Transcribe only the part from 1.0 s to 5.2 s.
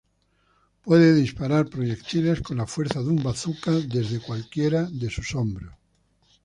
disparar proyectiles con la fuerza de una bazuca desde cualquiera de